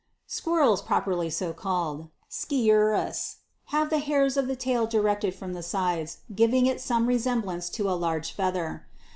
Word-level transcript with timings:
SQUIRRELS 0.25 0.81
PROPERLY 0.81 1.29
so 1.29 1.53
CALLED, 1.53 2.09
Sciurus, 2.27 3.35
have 3.65 3.91
the 3.91 3.99
hairs 3.99 4.35
of 4.35 4.47
the 4.47 4.55
tail 4.55 4.87
directed 4.87 5.35
from 5.35 5.53
the 5.53 5.61
sides, 5.61 6.21
giving 6.33 6.65
it 6.65 6.81
some 6.81 7.05
resemblance 7.05 7.69
to 7.69 7.87
a 7.87 7.93
large 7.93 8.31
feather. 8.31 8.87